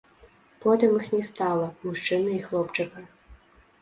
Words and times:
Потым 0.63 0.95
іх 1.01 1.05
не 1.15 1.21
стала, 1.29 1.67
мужчыны 1.85 2.31
і 2.39 2.43
хлопчыка. 2.49 2.99